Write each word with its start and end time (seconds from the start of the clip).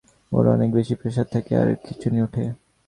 ওর 0.31 0.45
অনেক 0.47 0.69
বেশি 0.77 0.93
প্রেসার 0.95 1.27
থাকে 1.33 1.53
আর 1.61 1.67
খিচুনি 1.85 2.19
উঠে। 2.21 2.43